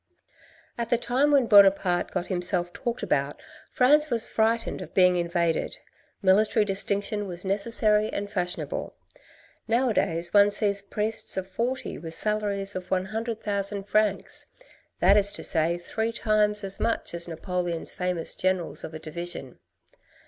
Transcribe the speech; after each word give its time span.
A 0.79 0.81
NEGOTIATION 0.81 0.87
25" 0.87 0.87
At 0.87 0.89
the 0.89 1.05
time 1.05 1.31
when 1.31 1.45
Buonaparte 1.45 2.09
got 2.11 2.25
himself 2.25 2.73
talked 2.73 3.03
about, 3.03 3.39
France 3.69 4.09
was 4.09 4.27
frightened 4.29 4.81
of 4.81 4.95
being 4.95 5.15
invaded; 5.15 5.77
military 6.23 6.65
distinction 6.65 7.27
was 7.27 7.45
necessary 7.45 8.09
and 8.11 8.27
fashionable. 8.27 8.95
Nowadays, 9.67 10.33
one 10.33 10.49
sees 10.49 10.81
priests 10.81 11.37
of 11.37 11.47
forty 11.47 11.99
with 11.99 12.15
salaries 12.15 12.75
of 12.75 12.89
100,000 12.89 13.83
francs, 13.83 14.47
that 15.01 15.17
is 15.17 15.31
to 15.33 15.43
say, 15.43 15.77
three 15.77 16.11
times 16.11 16.63
as 16.63 16.79
much 16.79 17.13
as 17.13 17.27
Napoleon's 17.27 17.91
famous 17.93 18.33
generals 18.33 18.83
of 18.83 18.95
a 18.95 18.99
division. 18.99 19.59